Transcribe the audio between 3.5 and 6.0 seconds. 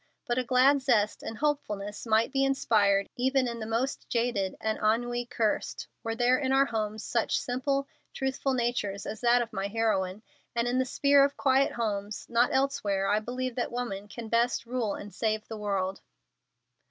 the most jaded and ennui cursed,